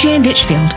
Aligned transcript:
Jan 0.00 0.22
Ditchfield, 0.22 0.72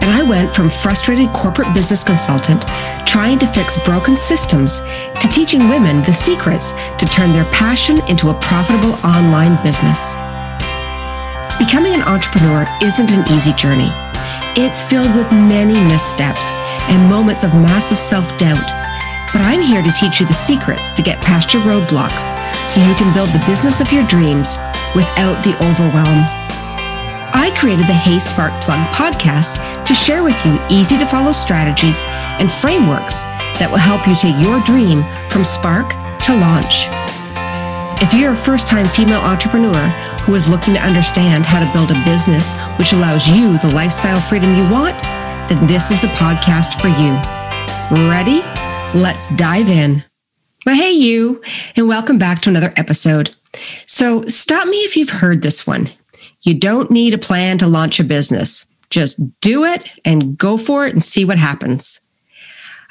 and 0.00 0.10
I 0.10 0.22
went 0.22 0.50
from 0.50 0.70
frustrated 0.70 1.28
corporate 1.34 1.74
business 1.74 2.02
consultant 2.02 2.64
trying 3.04 3.38
to 3.40 3.46
fix 3.46 3.76
broken 3.84 4.16
systems 4.16 4.80
to 5.20 5.28
teaching 5.28 5.68
women 5.68 6.00
the 6.00 6.12
secrets 6.14 6.72
to 6.96 7.04
turn 7.04 7.34
their 7.34 7.44
passion 7.52 8.00
into 8.08 8.30
a 8.30 8.40
profitable 8.40 8.96
online 9.04 9.62
business. 9.62 10.14
Becoming 11.60 11.92
an 11.92 12.08
entrepreneur 12.08 12.64
isn't 12.82 13.12
an 13.12 13.28
easy 13.28 13.52
journey. 13.52 13.92
It's 14.56 14.80
filled 14.80 15.14
with 15.14 15.30
many 15.32 15.78
missteps 15.78 16.50
and 16.88 17.10
moments 17.10 17.44
of 17.44 17.52
massive 17.52 17.98
self 17.98 18.24
doubt. 18.38 18.72
But 19.36 19.42
I'm 19.44 19.60
here 19.60 19.82
to 19.82 19.92
teach 20.00 20.18
you 20.18 20.26
the 20.26 20.32
secrets 20.32 20.92
to 20.92 21.02
get 21.02 21.20
past 21.20 21.52
your 21.52 21.62
roadblocks 21.64 22.32
so 22.66 22.80
you 22.80 22.94
can 22.94 23.12
build 23.12 23.28
the 23.36 23.44
business 23.44 23.82
of 23.82 23.92
your 23.92 24.06
dreams 24.06 24.56
without 24.96 25.44
the 25.44 25.52
overwhelm. 25.60 26.41
I 27.42 27.50
created 27.58 27.88
the 27.88 27.92
Hey 27.92 28.20
Spark 28.20 28.52
Plug 28.62 28.78
podcast 28.94 29.58
to 29.84 29.94
share 29.94 30.22
with 30.22 30.46
you 30.46 30.60
easy 30.70 30.96
to 30.96 31.04
follow 31.04 31.32
strategies 31.32 32.00
and 32.38 32.46
frameworks 32.46 33.24
that 33.58 33.66
will 33.66 33.82
help 33.82 34.06
you 34.06 34.14
take 34.14 34.38
your 34.38 34.62
dream 34.62 35.02
from 35.26 35.42
spark 35.42 35.90
to 36.22 36.38
launch. 36.38 36.86
If 37.98 38.14
you're 38.14 38.30
a 38.30 38.36
first 38.36 38.68
time 38.68 38.86
female 38.86 39.18
entrepreneur 39.18 39.90
who 40.22 40.36
is 40.36 40.48
looking 40.48 40.74
to 40.74 40.86
understand 40.86 41.44
how 41.44 41.58
to 41.58 41.66
build 41.74 41.90
a 41.90 41.98
business 42.06 42.54
which 42.78 42.92
allows 42.92 43.26
you 43.26 43.58
the 43.58 43.74
lifestyle 43.74 44.20
freedom 44.20 44.54
you 44.54 44.62
want, 44.70 44.94
then 45.50 45.66
this 45.66 45.90
is 45.90 46.00
the 46.00 46.14
podcast 46.14 46.78
for 46.78 46.94
you. 46.94 47.10
Ready? 48.06 48.38
Let's 48.94 49.26
dive 49.34 49.68
in. 49.68 50.04
Well, 50.64 50.76
hey, 50.76 50.92
you, 50.92 51.42
and 51.74 51.88
welcome 51.88 52.20
back 52.20 52.40
to 52.42 52.50
another 52.50 52.72
episode. 52.76 53.34
So, 53.84 54.22
stop 54.26 54.68
me 54.68 54.76
if 54.86 54.96
you've 54.96 55.10
heard 55.10 55.42
this 55.42 55.66
one. 55.66 55.90
You 56.42 56.54
don't 56.54 56.90
need 56.90 57.14
a 57.14 57.18
plan 57.18 57.58
to 57.58 57.66
launch 57.66 58.00
a 58.00 58.04
business. 58.04 58.66
Just 58.90 59.40
do 59.40 59.64
it 59.64 59.88
and 60.04 60.36
go 60.36 60.58
for 60.58 60.86
it 60.86 60.92
and 60.92 61.02
see 61.02 61.24
what 61.24 61.38
happens. 61.38 62.01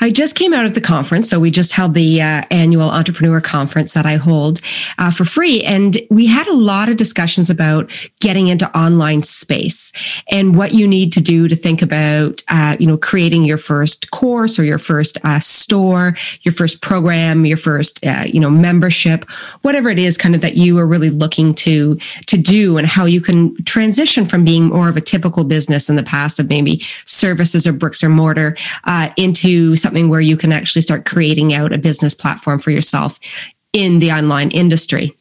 I 0.04 0.10
just 0.10 0.36
came 0.36 0.52
out 0.52 0.66
of 0.66 0.74
the 0.74 0.82
conference. 0.82 1.30
So 1.30 1.40
we 1.40 1.52
just 1.52 1.74
held 1.74 1.94
the 1.94 2.24
uh, 2.24 2.42
annual 2.50 2.90
entrepreneur 2.90 3.40
conference 3.40 3.94
that 3.94 4.08
I 4.08 4.16
hold 4.16 4.60
uh, 4.98 5.12
for 5.12 5.26
free. 5.26 5.64
And 5.64 5.96
we 6.10 6.26
had 6.26 6.48
a 6.48 6.56
lot 6.56 6.90
of 6.90 6.98
discussions 6.98 7.52
about 7.52 7.92
getting 8.20 8.48
into 8.48 8.76
online 8.76 9.22
space 9.22 9.94
and 10.28 10.58
what 10.58 10.74
you 10.74 10.88
need 10.88 11.14
to 11.14 11.22
do 11.22 11.48
to 11.48 11.56
think 11.56 11.84
about, 11.84 12.42
uh, 12.50 12.78
you 12.80 12.88
know, 12.88 12.98
creating 12.98 13.44
your 13.44 13.60
first 13.60 14.10
course 14.10 14.58
or 14.58 14.64
your 14.64 14.80
first 14.80 15.20
uh, 15.24 15.40
store, 15.40 16.16
your 16.42 16.52
first 16.52 16.82
program, 16.82 17.46
your 17.46 17.58
first, 17.58 18.04
uh, 18.04 18.24
you 18.26 18.40
know, 18.40 18.50
membership, 18.50 19.30
whatever 19.62 19.88
it 19.90 20.00
is 20.00 20.18
kind 20.18 20.34
of 20.34 20.42
that 20.42 20.58
you 20.58 20.80
are 20.80 20.88
really 20.88 21.12
looking 21.12 21.54
to, 21.54 21.96
to 22.26 22.38
do 22.38 22.80
and 22.80 22.88
how 22.88 23.06
you 23.06 23.22
can 23.22 23.56
transition 23.66 24.26
from 24.26 24.44
being 24.44 24.70
more 24.70 24.90
of 24.90 24.98
a 24.98 25.02
typical 25.02 25.44
business 25.44 25.92
in 25.92 25.96
the 25.96 26.04
past 26.04 26.40
of 26.40 26.50
maybe 26.50 26.80
services 27.06 27.68
or 27.68 27.74
bricks 27.74 28.04
or 28.04 28.10
mortar 28.10 28.58
uh, 28.86 29.08
into 29.16 29.76
something 29.76 29.91
something 29.92 30.08
where 30.08 30.22
you 30.22 30.38
can 30.38 30.54
actually 30.54 30.82
start 30.82 31.06
creating 31.06 31.54
out 31.54 31.74
a 31.74 31.78
business 31.78 32.16
platform 32.16 32.60
for 32.60 32.72
yourself 32.72 33.20
in 33.74 34.00
the 34.00 34.10
online 34.10 34.50
industry. 34.52 35.14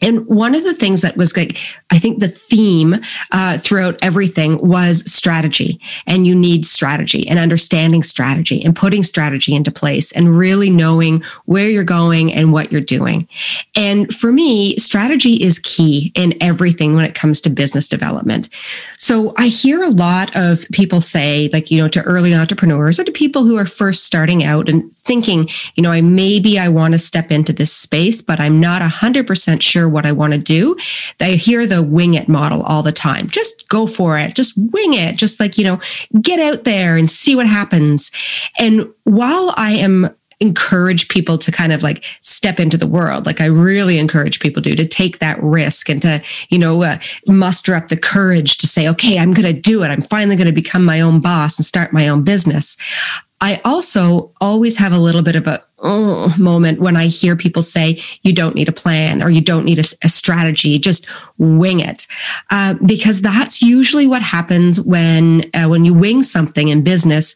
And 0.00 0.26
one 0.26 0.54
of 0.54 0.64
the 0.64 0.74
things 0.74 1.02
that 1.02 1.16
was 1.16 1.36
like, 1.36 1.56
I 1.90 1.98
think 1.98 2.20
the 2.20 2.28
theme 2.28 2.96
uh, 3.32 3.58
throughout 3.58 3.98
everything 4.02 4.58
was 4.66 5.10
strategy. 5.10 5.80
And 6.06 6.26
you 6.26 6.34
need 6.34 6.64
strategy 6.64 7.28
and 7.28 7.38
understanding 7.38 8.02
strategy 8.02 8.62
and 8.64 8.74
putting 8.74 9.02
strategy 9.02 9.54
into 9.54 9.70
place 9.70 10.12
and 10.12 10.36
really 10.36 10.70
knowing 10.70 11.22
where 11.44 11.68
you're 11.68 11.84
going 11.84 12.32
and 12.32 12.52
what 12.52 12.72
you're 12.72 12.80
doing. 12.80 13.28
And 13.74 14.14
for 14.14 14.32
me, 14.32 14.76
strategy 14.76 15.42
is 15.42 15.58
key 15.58 16.12
in 16.14 16.34
everything 16.40 16.94
when 16.94 17.04
it 17.04 17.14
comes 17.14 17.40
to 17.42 17.50
business 17.50 17.88
development. 17.88 18.48
So 18.96 19.34
I 19.36 19.48
hear 19.48 19.82
a 19.82 19.90
lot 19.90 20.34
of 20.34 20.64
people 20.72 21.00
say, 21.00 21.50
like, 21.52 21.70
you 21.70 21.78
know, 21.78 21.88
to 21.88 22.02
early 22.02 22.34
entrepreneurs 22.34 22.98
or 22.98 23.04
to 23.04 23.12
people 23.12 23.44
who 23.44 23.56
are 23.56 23.66
first 23.66 24.04
starting 24.04 24.44
out 24.44 24.68
and 24.68 24.92
thinking, 24.94 25.48
you 25.74 25.82
know, 25.82 25.92
I 25.92 26.00
maybe 26.00 26.58
I 26.58 26.68
want 26.68 26.94
to 26.94 26.98
step 26.98 27.30
into 27.30 27.52
this 27.52 27.72
space, 27.72 28.22
but 28.22 28.40
I'm 28.40 28.60
not 28.60 28.82
100% 28.82 29.62
sure 29.62 29.88
what 29.90 30.06
I 30.06 30.12
want 30.12 30.32
to 30.32 30.38
do. 30.38 30.76
They 31.18 31.36
hear 31.36 31.66
the 31.66 31.82
wing 31.82 32.14
it 32.14 32.28
model 32.28 32.62
all 32.62 32.82
the 32.82 32.92
time. 32.92 33.28
Just 33.28 33.68
go 33.68 33.86
for 33.86 34.18
it. 34.18 34.34
Just 34.34 34.54
wing 34.72 34.94
it. 34.94 35.16
Just 35.16 35.40
like, 35.40 35.58
you 35.58 35.64
know, 35.64 35.80
get 36.20 36.40
out 36.40 36.64
there 36.64 36.96
and 36.96 37.10
see 37.10 37.36
what 37.36 37.46
happens. 37.46 38.10
And 38.58 38.88
while 39.04 39.52
I 39.56 39.72
am 39.72 40.14
encourage 40.40 41.08
people 41.08 41.36
to 41.36 41.52
kind 41.52 41.72
of 41.72 41.82
like 41.82 42.02
step 42.20 42.58
into 42.58 42.78
the 42.78 42.86
world. 42.86 43.26
Like 43.26 43.40
I 43.40 43.46
really 43.46 43.98
encourage 43.98 44.40
people 44.40 44.62
to 44.62 44.74
to 44.74 44.86
take 44.86 45.18
that 45.18 45.40
risk 45.42 45.88
and 45.90 46.00
to 46.02 46.22
you 46.48 46.58
know 46.58 46.82
uh, 46.82 46.98
muster 47.26 47.74
up 47.74 47.88
the 47.88 47.96
courage 47.96 48.56
to 48.58 48.66
say, 48.66 48.88
okay, 48.88 49.18
I'm 49.18 49.32
going 49.32 49.54
to 49.54 49.60
do 49.60 49.82
it. 49.84 49.88
I'm 49.88 50.02
finally 50.02 50.36
going 50.36 50.46
to 50.46 50.52
become 50.52 50.84
my 50.84 51.00
own 51.00 51.20
boss 51.20 51.58
and 51.58 51.66
start 51.66 51.92
my 51.92 52.08
own 52.08 52.24
business. 52.24 52.76
I 53.42 53.60
also 53.64 54.32
always 54.40 54.76
have 54.76 54.92
a 54.92 54.98
little 54.98 55.22
bit 55.22 55.36
of 55.36 55.46
a 55.46 55.62
oh, 55.82 56.34
moment 56.38 56.80
when 56.80 56.96
I 56.96 57.06
hear 57.06 57.36
people 57.36 57.62
say 57.62 57.98
you 58.22 58.32
don't 58.32 58.54
need 58.54 58.68
a 58.68 58.72
plan 58.72 59.22
or 59.22 59.30
you 59.30 59.40
don't 59.40 59.64
need 59.64 59.78
a, 59.78 59.84
a 60.04 60.08
strategy, 60.08 60.78
just 60.78 61.06
wing 61.38 61.80
it, 61.80 62.06
uh, 62.50 62.74
because 62.84 63.22
that's 63.22 63.62
usually 63.62 64.06
what 64.06 64.22
happens 64.22 64.80
when 64.80 65.50
uh, 65.54 65.66
when 65.66 65.84
you 65.84 65.94
wing 65.94 66.22
something 66.22 66.68
in 66.68 66.82
business. 66.82 67.34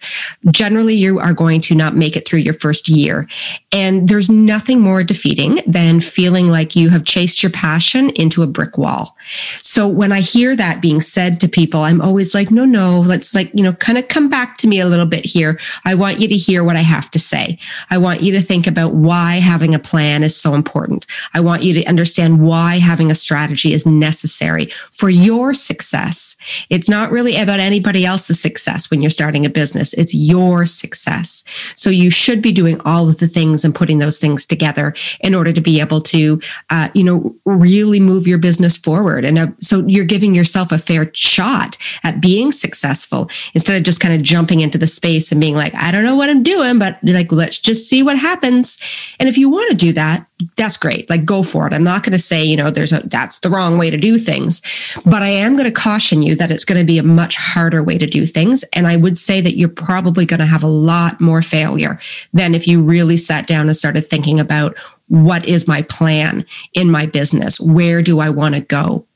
Generally, 0.50 0.94
you 0.94 1.19
are 1.19 1.32
going 1.32 1.60
to 1.62 1.75
not 1.75 1.97
make 1.97 2.16
it 2.16 2.27
through 2.27 2.41
your 2.41 2.55
first 2.55 2.88
year, 2.88 3.28
and 3.72 4.09
there's 4.09 4.31
nothing 4.31 4.81
more 4.81 5.03
defeating 5.03 5.61
than 5.66 6.00
feeling 6.00 6.49
like 6.49 6.76
you 6.76 6.91
have 6.91 7.05
chased 7.05 7.43
your 7.43 7.53
passion 7.53 8.11
into 8.11 8.43
a 8.43 8.47
brick 8.47 8.76
wall. 8.78 9.16
So 9.62 9.88
when 9.88 10.12
I 10.12 10.21
hear 10.21 10.55
that 10.56 10.82
being 10.82 11.00
said 11.00 11.41
to 11.41 11.49
people, 11.49 11.81
I'm 11.81 12.00
always 12.00 12.34
like, 12.34 12.50
no, 12.50 12.65
no, 12.65 13.00
let's 13.00 13.34
like 13.34 13.50
you 13.55 13.62
know 13.62 13.72
kind 13.72 13.99
of 13.99 14.09
come 14.09 14.28
back 14.28 14.59
to 14.59 14.69
me 14.69 14.81
a 14.81 14.87
little 14.87 15.06
bit 15.06 15.25
here. 15.25 15.59
I 15.84 15.94
want 15.94 16.21
you 16.21 16.28
to 16.28 16.37
hear 16.37 16.62
what 16.62 16.76
I 16.76 16.82
have 16.82 17.11
to 17.12 17.19
say. 17.19 17.59
I 17.91 17.99
want 17.99 18.22
you 18.22 18.34
to 18.34 18.43
think 18.43 18.67
about 18.67 18.95
why 18.95 19.34
having 19.34 19.75
a 19.75 19.78
plan 19.78 20.22
is 20.22 20.37
so 20.37 20.55
important. 20.55 21.06
I 21.33 21.41
want 21.41 21.62
you 21.62 21.75
to 21.75 21.84
understand 21.87 22.41
why 22.41 22.78
having 22.78 23.11
a 23.11 23.15
strategy 23.15 23.72
is 23.72 23.87
necessary 23.87 24.67
for 24.93 25.11
your 25.11 25.55
success. 25.55 26.37
It's 26.71 26.89
not 26.89 27.11
really 27.11 27.37
about 27.37 27.61
anybody 27.61 28.05
else's 28.05 28.41
success 28.41 28.91
when 28.91 29.03
you're 29.03 29.11
starting 29.11 29.47
a 29.47 29.50
business. 29.50 29.93
It's 29.94 30.15
your 30.15 30.67
success. 30.67 31.44
So 31.75 31.91
you 31.91 32.11
should 32.11 32.43
be 32.43 32.53
doing 32.53 32.81
all 32.84 33.09
of 33.09 33.19
the 33.19 33.28
things 33.28 33.65
and 33.65 33.75
putting 33.75 33.99
those 33.99 34.19
things 34.19 34.47
together 34.47 34.94
in 35.21 35.34
order 35.34 35.53
to 35.53 35.61
be 35.61 35.81
able 35.81 36.00
to, 36.03 36.41
uh, 36.71 36.89
you 36.94 37.05
know, 37.05 37.34
really 37.44 38.00
move 38.00 38.27
your 38.27 38.39
business 38.39 38.77
forward. 38.77 39.25
And 39.25 39.39
uh, 39.39 39.47
so 39.61 39.84
you're 39.87 40.05
giving 40.05 40.34
yourself 40.34 40.73
a 40.73 40.78
fair 40.78 41.11
shot 41.15 41.77
at 42.03 42.21
being 42.21 42.53
successful 42.53 43.31
instead 43.55 43.77
of 43.77 43.83
just 43.83 44.00
kind 44.00 44.15
of 44.15 44.23
jumping 44.23 44.61
into 44.61 44.78
the 44.78 44.87
space 44.87 45.33
and 45.33 45.41
being 45.41 45.55
like, 45.55 45.75
I 45.75 45.91
don't 45.91 46.05
know 46.05 46.17
what 46.17 46.31
I'm 46.31 46.43
doing, 46.43 46.78
but 46.78 46.99
like, 47.03 47.33
let's 47.33 47.59
just 47.59 47.89
see 47.89 48.03
what 48.03 48.19
happens. 48.25 48.79
And 49.21 49.29
if 49.29 49.37
you 49.37 49.51
want 49.51 49.71
to 49.71 49.77
do 49.77 49.93
that, 49.93 50.27
that's 50.57 50.77
great. 50.77 51.09
Like, 51.11 51.25
go 51.25 51.43
for 51.43 51.67
it. 51.67 51.75
I'm 51.75 51.85
not 51.85 52.03
going 52.03 52.12
to 52.12 52.19
say, 52.19 52.43
you 52.43 52.57
know, 52.57 52.71
there's 52.71 52.93
a, 52.93 53.01
that's 53.07 53.39
the 53.39 53.51
wrong 53.51 53.79
way 53.79 53.91
to 53.91 53.97
do 53.97 54.19
things, 54.19 54.62
but 55.05 55.23
I 55.23 55.29
am 55.29 55.57
going 55.57 55.67
to 55.67 55.71
caution 55.71 56.23
you 56.23 56.35
that 56.37 56.51
it's 56.51 56.65
going 56.65 56.81
to 56.81 56.87
be 56.87 56.99
a 56.99 57.03
much 57.03 57.37
harder 57.37 57.83
way 57.83 57.99
to 57.99 58.07
do 58.07 58.27
things. 58.27 58.65
And 58.73 58.87
I 58.87 58.97
would 58.97 59.19
say 59.19 59.41
that 59.41 59.57
you're 59.57 59.69
probably 59.69 60.27
going 60.27 60.41
to 60.41 60.47
have 60.47 60.62
a 60.62 60.69
lot 60.69 61.21
more 61.21 61.43
failure 61.43 62.01
than 62.33 62.55
if 62.55 62.67
you 62.67 62.83
really 62.83 63.17
sat 63.17 63.47
down 63.47 63.67
and 63.67 63.77
started 63.77 64.07
thinking 64.07 64.41
about 64.41 64.77
what 65.09 65.45
is 65.47 65.69
my 65.69 65.83
plan 65.83 66.47
in 66.73 66.91
my 66.91 67.06
business? 67.06 67.61
Where 67.61 68.03
do 68.03 68.21
I 68.21 68.31
want 68.31 68.55
to 68.55 68.61
go? 68.62 69.06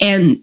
And 0.00 0.42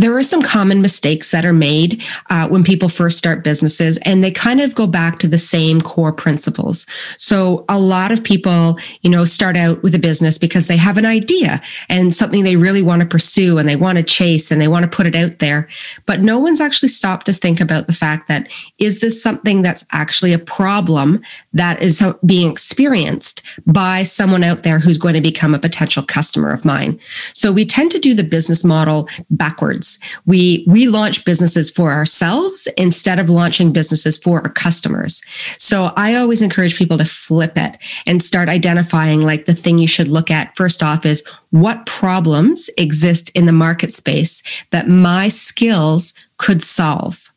there 0.00 0.16
are 0.16 0.22
some 0.22 0.42
common 0.42 0.80
mistakes 0.80 1.30
that 1.30 1.44
are 1.44 1.52
made 1.52 2.02
uh, 2.30 2.48
when 2.48 2.64
people 2.64 2.88
first 2.88 3.18
start 3.18 3.44
businesses, 3.44 3.98
and 3.98 4.24
they 4.24 4.30
kind 4.30 4.60
of 4.60 4.74
go 4.74 4.86
back 4.86 5.18
to 5.18 5.28
the 5.28 5.38
same 5.38 5.80
core 5.80 6.12
principles. 6.12 6.86
So 7.16 7.64
a 7.68 7.78
lot 7.78 8.12
of 8.12 8.24
people, 8.24 8.78
you 9.02 9.10
know, 9.10 9.24
start 9.24 9.56
out 9.56 9.82
with 9.82 9.94
a 9.94 9.98
business 9.98 10.38
because 10.38 10.66
they 10.66 10.76
have 10.76 10.96
an 10.96 11.06
idea 11.06 11.60
and 11.88 12.14
something 12.14 12.44
they 12.44 12.56
really 12.56 12.82
want 12.82 13.02
to 13.02 13.08
pursue 13.08 13.58
and 13.58 13.68
they 13.68 13.76
want 13.76 13.98
to 13.98 14.04
chase 14.04 14.50
and 14.50 14.60
they 14.60 14.68
want 14.68 14.84
to 14.84 14.90
put 14.90 15.06
it 15.06 15.16
out 15.16 15.38
there. 15.38 15.68
But 16.06 16.22
no 16.22 16.38
one's 16.38 16.60
actually 16.60 16.88
stopped 16.88 17.26
to 17.26 17.32
think 17.32 17.60
about 17.60 17.86
the 17.86 17.92
fact 17.92 18.28
that 18.28 18.48
is 18.78 19.00
this 19.00 19.22
something 19.22 19.62
that's 19.62 19.84
actually 19.92 20.32
a 20.32 20.38
problem 20.38 21.20
that 21.52 21.82
is 21.82 22.06
being 22.24 22.50
experienced 22.50 23.42
by 23.66 24.02
someone 24.02 24.44
out 24.44 24.62
there 24.62 24.78
who's 24.78 24.98
going 24.98 25.14
to 25.14 25.20
become 25.20 25.54
a 25.54 25.58
potential 25.58 26.02
customer 26.02 26.52
of 26.52 26.64
mine? 26.64 26.98
So 27.32 27.52
we 27.52 27.64
tend 27.64 27.90
to 27.92 27.98
do 27.98 28.14
the 28.14 28.24
business 28.24 28.64
model 28.64 29.08
backwards. 29.30 29.98
We 30.26 30.64
we 30.66 30.88
launch 30.88 31.24
businesses 31.24 31.70
for 31.70 31.92
ourselves 31.92 32.68
instead 32.76 33.18
of 33.18 33.30
launching 33.30 33.72
businesses 33.72 34.16
for 34.16 34.42
our 34.42 34.50
customers. 34.50 35.22
So 35.58 35.92
I 35.96 36.14
always 36.14 36.42
encourage 36.42 36.76
people 36.76 36.98
to 36.98 37.04
flip 37.04 37.52
it 37.56 37.78
and 38.06 38.22
start 38.22 38.48
identifying 38.48 39.22
like 39.22 39.46
the 39.46 39.54
thing 39.54 39.78
you 39.78 39.88
should 39.88 40.08
look 40.08 40.30
at 40.30 40.56
first 40.56 40.82
off 40.82 41.04
is 41.04 41.22
what 41.50 41.86
problems 41.86 42.70
exist 42.78 43.30
in 43.30 43.46
the 43.46 43.52
market 43.52 43.92
space 43.92 44.42
that 44.70 44.88
my 44.88 45.28
skills 45.28 46.14
could 46.38 46.62
solve. 46.62 47.30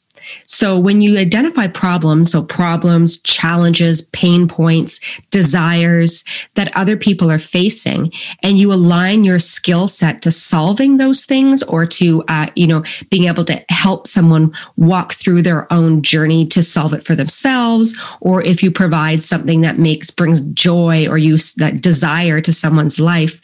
So 0.47 0.79
when 0.79 1.01
you 1.01 1.17
identify 1.17 1.67
problems, 1.67 2.31
so 2.31 2.43
problems, 2.43 3.21
challenges, 3.21 4.03
pain 4.13 4.47
points, 4.47 4.99
desires 5.31 6.23
that 6.55 6.75
other 6.75 6.97
people 6.97 7.29
are 7.29 7.39
facing, 7.39 8.11
and 8.41 8.57
you 8.57 8.71
align 8.71 9.23
your 9.23 9.39
skill 9.39 9.87
set 9.87 10.21
to 10.21 10.31
solving 10.31 10.97
those 10.97 11.25
things 11.25 11.63
or 11.63 11.85
to, 11.85 12.23
uh, 12.27 12.47
you 12.55 12.67
know, 12.67 12.83
being 13.09 13.25
able 13.25 13.45
to 13.45 13.63
help 13.69 14.07
someone 14.07 14.51
walk 14.77 15.13
through 15.13 15.41
their 15.41 15.71
own 15.71 16.01
journey 16.01 16.45
to 16.47 16.63
solve 16.63 16.93
it 16.93 17.03
for 17.03 17.15
themselves, 17.15 17.95
or 18.21 18.41
if 18.41 18.63
you 18.63 18.71
provide 18.71 19.21
something 19.21 19.61
that 19.61 19.77
makes, 19.77 20.09
brings 20.11 20.41
joy 20.41 21.07
or 21.07 21.17
use 21.17 21.53
that 21.55 21.81
desire 21.81 22.39
to 22.41 22.53
someone's 22.53 22.99
life, 22.99 23.41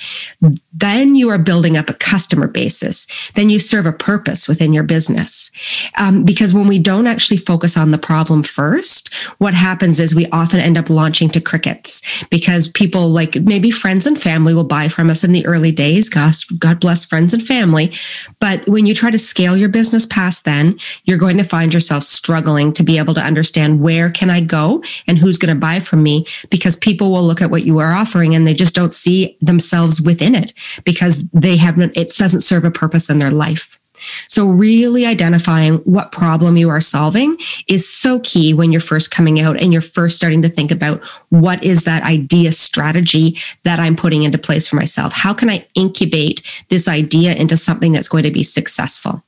then 0.74 1.16
you 1.16 1.30
are 1.30 1.38
building 1.38 1.78
up 1.78 1.90
a 1.90 1.94
customer 1.94 2.48
basis. 2.48 3.08
Then 3.36 3.50
you 3.50 3.60
serve 3.60 3.86
a 3.86 3.94
purpose 3.94 4.48
within 4.48 4.74
your 4.74 4.84
business. 4.84 5.52
Um, 5.98 6.24
because 6.24 6.54
when 6.54 6.68
we 6.70 6.80
don't 6.80 7.08
actually 7.08 7.38
focus 7.38 7.76
on 7.76 7.92
the 7.92 7.98
problem 7.98 8.44
first, 8.44 9.14
what 9.40 9.54
happens 9.54 10.00
is 10.00 10.16
we 10.16 10.28
often 10.28 10.60
end 10.60 10.78
up 10.78 10.90
launching 10.90 11.28
to 11.30 11.42
crickets 11.42 12.02
because 12.28 12.68
people 12.68 13.10
like 13.10 13.36
maybe 13.42 13.72
friends 13.72 14.06
and 14.06 14.22
family 14.22 14.54
will 14.54 14.64
buy 14.64 14.88
from 14.88 15.10
us 15.10 15.24
in 15.24 15.32
the 15.32 15.46
early 15.48 15.72
days. 15.72 16.10
Gosh, 16.10 16.46
God 16.46 16.80
bless 16.80 17.04
friends 17.04 17.34
and 17.34 17.44
family. 17.44 17.92
But 18.40 18.66
when 18.68 18.86
you 18.86 18.94
try 18.94 19.10
to 19.10 19.18
scale 19.18 19.58
your 19.58 19.68
business 19.68 20.06
past 20.06 20.46
then, 20.46 20.78
you're 21.06 21.18
going 21.18 21.38
to 21.38 21.44
find 21.44 21.74
yourself 21.74 22.04
struggling 22.04 22.72
to 22.74 22.84
be 22.84 23.00
able 23.00 23.16
to 23.16 23.22
understand 23.22 23.82
where 23.82 24.12
can 24.12 24.30
I 24.30 24.40
go 24.40 24.84
and 25.08 25.18
who's 25.18 25.40
going 25.40 25.54
to 25.54 25.60
buy 25.60 25.80
from 25.80 26.04
me 26.04 26.28
because 26.52 26.76
people 26.76 27.12
will 27.12 27.24
look 27.24 27.42
at 27.42 27.50
what 27.50 27.64
you 27.64 27.80
are 27.80 27.94
offering 27.94 28.36
and 28.36 28.46
they 28.46 28.54
just 28.54 28.76
don't 28.76 28.94
see 28.94 29.36
themselves 29.42 30.00
within 30.00 30.36
it 30.36 30.54
because 30.84 31.28
they 31.30 31.58
haven't, 31.58 31.98
it 31.98 32.14
doesn't 32.16 32.42
serve 32.42 32.64
a 32.64 32.70
purpose 32.70 33.10
in 33.10 33.18
their 33.18 33.32
life. 33.32 33.79
So 34.28 34.48
really 34.48 35.06
identifying 35.06 35.76
what 35.80 36.12
problem 36.12 36.58
you 36.58 36.70
are 36.70 36.82
solving 36.82 37.38
is 37.68 37.92
so 37.92 38.20
key 38.20 38.54
when 38.54 38.72
you're 38.72 38.82
first 38.82 39.12
coming 39.12 39.40
out 39.40 39.60
and 39.62 39.72
you're 39.72 39.82
first 39.82 40.18
starting 40.18 40.42
to 40.44 40.50
think 40.50 40.72
about 40.72 41.04
what 41.30 41.64
is 41.64 41.84
that 41.84 42.04
idea 42.04 42.52
strategy 42.52 43.38
that 43.64 43.80
I'm 43.80 43.96
putting 43.96 44.24
into 44.24 44.38
place 44.38 44.68
for 44.68 44.76
myself? 44.76 45.14
How 45.14 45.34
can 45.34 45.50
I 45.50 45.66
incubate 45.76 46.42
this 46.70 46.88
idea 46.88 47.34
into 47.36 47.58
something 47.58 47.92
that's 47.92 48.10
going 48.10 48.24
to 48.24 48.32
be 48.32 48.44
successful? 48.44 49.24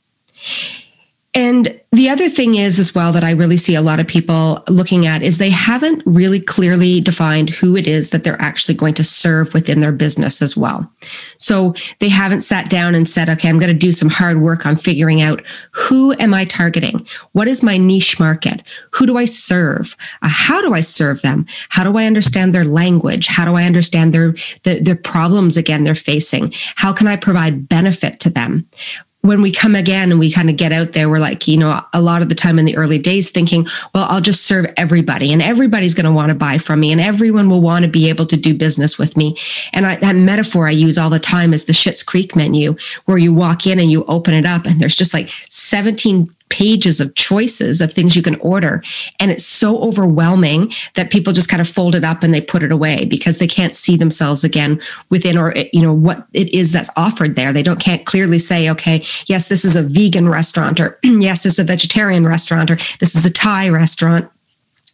And 1.34 1.80
the 1.94 2.10
other 2.10 2.28
thing 2.28 2.56
is 2.56 2.78
as 2.78 2.94
well 2.94 3.14
that 3.14 3.24
I 3.24 3.32
really 3.32 3.56
see 3.56 3.76
a 3.76 3.82
lot 3.82 4.02
of 4.02 4.08
people 4.08 4.62
looking 4.70 5.08
at 5.08 5.22
is 5.22 5.38
they 5.38 5.50
haven't 5.50 6.04
really 6.06 6.42
clearly 6.42 7.00
defined 7.00 7.50
who 7.50 7.78
it 7.78 7.88
is 7.88 8.10
that 8.10 8.26
they're 8.26 8.42
actually 8.42 8.74
going 8.74 8.96
to 8.96 9.04
serve 9.04 9.54
within 9.54 9.80
their 9.80 9.94
business 9.94 10.42
as 10.42 10.58
well. 10.58 10.92
So 11.38 11.74
they 12.00 12.10
haven't 12.10 12.42
sat 12.42 12.70
down 12.70 12.96
and 12.96 13.08
said, 13.08 13.30
okay, 13.30 13.48
I'm 13.48 13.60
going 13.60 13.72
to 13.72 13.78
do 13.78 13.94
some 13.94 14.10
hard 14.10 14.42
work 14.42 14.66
on 14.66 14.76
figuring 14.76 15.22
out 15.22 15.42
who 15.72 16.14
am 16.20 16.34
I 16.34 16.44
targeting? 16.44 17.08
What 17.32 17.48
is 17.48 17.64
my 17.64 17.78
niche 17.78 18.20
market? 18.20 18.62
Who 18.94 19.06
do 19.06 19.18
I 19.18 19.26
serve? 19.26 19.96
Uh, 20.22 20.28
how 20.28 20.62
do 20.62 20.74
I 20.74 20.82
serve 20.82 21.22
them? 21.22 21.46
How 21.70 21.86
do 21.86 21.98
I 21.98 22.08
understand 22.08 22.54
their 22.54 22.66
language? 22.66 23.28
How 23.28 23.46
do 23.46 23.56
I 23.56 23.64
understand 23.64 24.14
their, 24.14 24.34
the, 24.64 24.82
their 24.82 24.98
problems 24.98 25.56
again 25.56 25.86
they're 25.86 25.96
facing? 25.96 26.54
How 26.76 26.92
can 26.92 27.08
I 27.08 27.16
provide 27.16 27.70
benefit 27.70 28.20
to 28.22 28.30
them? 28.30 28.68
When 29.22 29.42
we 29.42 29.52
come 29.52 29.76
again 29.76 30.12
and 30.12 30.20
we 30.20 30.32
kind 30.32 30.50
of 30.50 30.58
get 30.58 30.72
out 30.72 30.94
there, 30.94 31.10
we're 31.10 31.20
like, 31.20 31.48
you 31.48 31.58
know, 31.58 31.80
a 31.94 32.02
lot 32.02 32.22
of 32.22 32.30
the 32.30 32.36
time 32.36 32.58
in 32.58 32.66
the 32.66 32.76
early 32.76 32.98
days 32.98 33.30
thinking, 33.30 33.68
well, 33.94 34.08
I'll 34.10 34.22
just 34.22 34.46
serve 34.46 34.66
everybody 34.78 35.32
and 35.32 35.42
everybody's 35.42 35.94
going 35.94 36.06
to 36.06 36.12
want 36.12 36.32
to 36.32 36.38
buy 36.38 36.58
from 36.58 36.80
me 36.80 36.92
and 36.92 37.00
everyone 37.00 37.50
will 37.50 37.62
want 37.62 37.86
to 37.86 37.92
be 37.92 38.10
able 38.10 38.26
to 38.26 38.38
do 38.38 38.56
business 38.56 38.98
with 38.98 39.16
me. 39.16 39.38
And 39.74 39.86
I, 39.86 39.98
that 39.98 40.16
metaphor 40.16 40.68
I 40.68 40.72
use 40.72 40.98
all 40.98 41.10
the 41.10 41.20
time 41.20 41.54
is 41.54 41.66
the 41.66 41.74
Schitt's 41.74 42.04
Creek 42.04 42.36
menu 42.36 42.76
where 43.06 43.18
you 43.18 43.34
walk 43.34 43.68
in 43.68 43.80
and 43.80 43.92
you 43.92 44.04
open 44.06 44.34
it 44.34 44.46
up 44.46 44.66
and 44.66 44.80
there's 44.80 44.96
just 44.96 45.14
like 45.14 45.30
17 45.50 46.28
pages 46.52 47.02
of 47.02 47.16
choices 47.16 47.82
of 47.82 47.92
things 47.92 48.16
you 48.16 48.22
can 48.22 48.36
order. 48.36 48.84
And 49.20 49.32
it's 49.32 49.46
so 49.46 49.82
overwhelming 49.82 50.72
that 50.94 51.10
people 51.10 51.34
just 51.34 51.50
kind 51.50 51.62
of 51.62 51.68
fold 51.68 51.96
it 51.96 52.04
up 52.04 52.22
and 52.22 52.34
they 52.34 52.42
put 52.42 52.62
it 52.62 52.72
away 52.72 53.06
because 53.06 53.40
they 53.40 53.48
can't 53.48 53.74
see 53.74 53.98
themselves 53.98 54.44
again 54.44 54.80
within 55.10 55.38
or, 55.38 55.56
you 55.74 55.82
know, 55.82 55.94
what 55.94 56.28
it 56.34 56.54
is 56.54 56.72
that's 56.72 56.90
offered 56.96 57.36
there. 57.36 57.54
They 57.54 57.64
don't 57.64 57.80
can't 57.80 58.06
clearly 58.06 58.38
say, 58.38 58.70
okay, 58.70 59.04
yes, 59.26 59.48
this 59.48 59.66
is 59.66 59.76
a 59.76 59.82
vegan 59.82 60.30
restaurant 60.30 60.80
or 60.80 61.00
yes, 61.04 61.44
this 61.44 61.54
is 61.54 61.60
a 61.60 61.64
vegetarian 61.64 62.28
restaurant 62.28 62.70
or 62.70 62.76
this 63.00 63.16
is 63.16 63.26
a 63.26 63.32
Thai 63.32 63.70
restaurant 63.70 64.30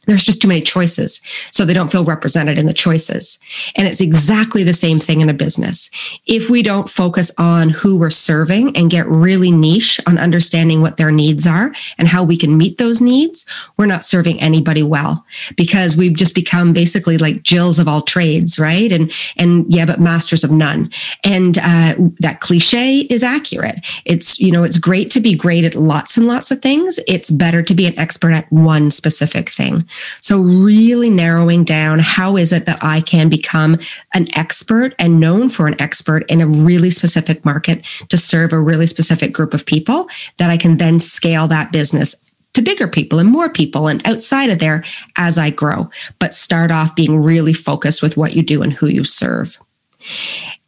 there's 0.07 0.23
just 0.23 0.41
too 0.41 0.47
many 0.47 0.61
choices. 0.61 1.21
So 1.51 1.65
they 1.65 1.73
don't 1.73 1.91
feel 1.91 2.05
represented 2.05 2.57
in 2.57 2.65
the 2.65 2.73
choices. 2.73 3.39
And 3.75 3.87
it's 3.87 4.01
exactly 4.01 4.63
the 4.63 4.73
same 4.73 4.99
thing 4.99 5.21
in 5.21 5.29
a 5.29 5.33
business. 5.33 5.91
If 6.25 6.49
we 6.49 6.63
don't 6.63 6.89
focus 6.89 7.31
on 7.37 7.69
who 7.69 7.97
we're 7.97 8.09
serving 8.09 8.75
and 8.75 8.89
get 8.89 9.07
really 9.07 9.51
niche 9.51 9.99
on 10.07 10.17
understanding 10.17 10.81
what 10.81 10.97
their 10.97 11.11
needs 11.11 11.45
are 11.45 11.73
and 11.97 12.07
how 12.07 12.23
we 12.23 12.37
can 12.37 12.57
meet 12.57 12.77
those 12.77 13.01
needs, 13.01 13.45
we're 13.77 13.85
not 13.85 14.05
serving 14.05 14.39
anybody 14.41 14.81
well 14.81 15.25
because 15.55 15.97
we've 15.97 16.15
just 16.15 16.33
become 16.33 16.73
basically 16.73 17.17
like 17.17 17.43
Jills 17.43 17.77
of 17.77 17.87
all 17.87 18.01
trades, 18.01 18.57
right? 18.57 18.91
And, 18.91 19.11
and 19.35 19.69
yeah, 19.69 19.85
but 19.85 19.99
masters 19.99 20.43
of 20.43 20.51
none. 20.51 20.89
And 21.23 21.57
uh, 21.57 21.95
that 22.19 22.39
cliche 22.39 22.99
is 23.09 23.23
accurate. 23.23 23.85
It's, 24.05 24.39
you 24.39 24.51
know, 24.51 24.63
it's 24.63 24.77
great 24.77 25.11
to 25.11 25.19
be 25.19 25.35
great 25.35 25.65
at 25.65 25.75
lots 25.75 26.15
and 26.15 26.27
lots 26.27 26.49
of 26.49 26.61
things. 26.61 26.99
It's 27.07 27.29
better 27.29 27.61
to 27.61 27.73
be 27.73 27.85
an 27.85 27.99
expert 27.99 28.31
at 28.31 28.49
one 28.51 28.89
specific 28.89 29.49
thing. 29.49 29.83
So 30.19 30.39
really 30.39 31.09
narrowing 31.09 31.63
down 31.63 31.99
how 31.99 32.37
is 32.37 32.53
it 32.53 32.65
that 32.65 32.79
I 32.81 33.01
can 33.01 33.29
become 33.29 33.77
an 34.13 34.27
expert 34.35 34.93
and 34.99 35.19
known 35.19 35.49
for 35.49 35.67
an 35.67 35.79
expert 35.81 36.29
in 36.29 36.41
a 36.41 36.47
really 36.47 36.89
specific 36.89 37.45
market 37.45 37.85
to 38.09 38.17
serve 38.17 38.53
a 38.53 38.59
really 38.59 38.87
specific 38.87 39.33
group 39.33 39.53
of 39.53 39.65
people 39.65 40.09
that 40.37 40.49
I 40.49 40.57
can 40.57 40.77
then 40.77 40.99
scale 40.99 41.47
that 41.47 41.71
business 41.71 42.23
to 42.53 42.61
bigger 42.63 42.87
people 42.87 43.19
and 43.19 43.29
more 43.29 43.51
people 43.51 43.87
and 43.87 44.05
outside 44.07 44.49
of 44.49 44.57
there 44.59 44.83
as 45.15 45.37
I 45.37 45.51
grow. 45.51 45.89
But 46.17 46.33
start 46.33 46.71
off 46.71 46.95
being 46.95 47.21
really 47.21 47.53
focused 47.53 48.01
with 48.01 48.17
what 48.17 48.35
you 48.35 48.41
do 48.41 48.63
and 48.63 48.73
who 48.73 48.87
you 48.87 49.03
serve. 49.03 49.59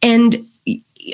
And 0.00 0.36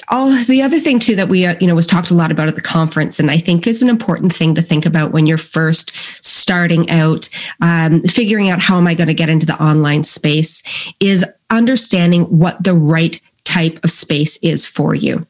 all 0.09 0.31
the 0.45 0.63
other 0.63 0.79
thing 0.79 0.99
too 0.99 1.17
that 1.17 1.29
we 1.29 1.47
uh, 1.47 1.55
you 1.61 1.67
know 1.67 1.75
was 1.75 1.87
talked 1.87 2.11
a 2.11 2.15
lot 2.15 2.31
about 2.31 2.49
at 2.49 2.55
the 2.55 2.61
conference 2.61 3.19
and 3.21 3.31
i 3.31 3.39
think 3.39 3.67
is 3.67 3.83
an 3.83 3.89
important 3.89 4.33
thing 4.33 4.55
to 4.55 4.63
think 4.63 4.87
about 4.87 5.13
when 5.13 5.27
you're 5.27 5.39
first 5.39 5.95
starting 6.25 6.89
out 6.91 7.29
um, 7.61 8.03
figuring 8.03 8.51
out 8.51 8.61
how 8.61 8.77
am 8.77 8.87
i 8.87 8.95
going 8.95 9.09
to 9.09 9.15
get 9.15 9.29
into 9.29 9.47
the 9.47 9.63
online 9.63 10.03
space 10.03 10.63
is 11.01 11.25
understanding 11.51 12.23
what 12.23 12.63
the 12.63 12.75
right 12.75 13.21
type 13.57 13.83
of 13.85 13.91
space 13.91 14.37
is 14.43 14.67
for 14.67 14.95
you. 14.95 15.27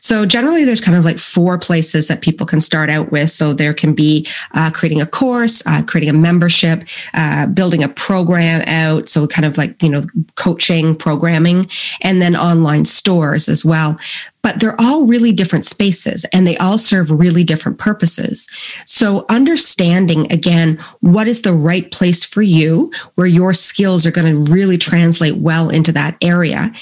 So 0.00 0.26
generally 0.26 0.64
there's 0.64 0.80
kind 0.80 0.98
of 0.98 1.04
like 1.04 1.18
four 1.18 1.58
places 1.58 2.08
that 2.08 2.20
people 2.20 2.46
can 2.46 2.60
start 2.60 2.90
out 2.90 3.10
with. 3.10 3.30
So 3.30 3.54
there 3.54 3.72
can 3.72 3.94
be 3.94 4.26
uh, 4.52 4.70
creating 4.70 5.00
a 5.00 5.06
course, 5.06 5.66
uh, 5.66 5.82
creating 5.86 6.10
a 6.10 6.18
membership, 6.18 6.84
uh, 7.14 7.46
building 7.46 7.82
a 7.82 7.88
program 7.88 8.62
out. 8.66 9.08
So 9.08 9.26
kind 9.26 9.46
of 9.46 9.56
like, 9.56 9.82
you 9.82 9.88
know, 9.88 10.02
coaching, 10.34 10.94
programming, 10.94 11.66
and 12.02 12.20
then 12.20 12.36
online 12.36 12.84
stores 12.84 13.48
as 13.48 13.64
well 13.64 13.98
but 14.42 14.60
they're 14.60 14.80
all 14.80 15.06
really 15.06 15.32
different 15.32 15.64
spaces 15.64 16.24
and 16.32 16.46
they 16.46 16.56
all 16.56 16.78
serve 16.78 17.10
really 17.10 17.44
different 17.44 17.78
purposes. 17.78 18.48
So 18.86 19.26
understanding 19.28 20.30
again, 20.32 20.78
what 21.00 21.28
is 21.28 21.42
the 21.42 21.52
right 21.52 21.90
place 21.90 22.24
for 22.24 22.42
you 22.42 22.90
where 23.16 23.26
your 23.26 23.52
skills 23.52 24.06
are 24.06 24.10
going 24.10 24.44
to 24.44 24.52
really 24.52 24.78
translate 24.78 25.36
well 25.36 25.68
into 25.68 25.92
that 25.92 26.16
area 26.22 26.72